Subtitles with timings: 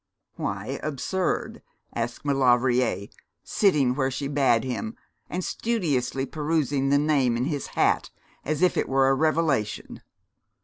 [0.35, 1.61] 'Why absurd?'
[1.93, 3.05] asked Maulevrier,
[3.43, 4.95] sitting where she bade him,
[5.29, 8.09] and studiously perusing the name in his hat,
[8.43, 10.01] as if it were a revelation.